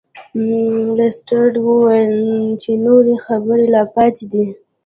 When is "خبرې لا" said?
3.25-3.83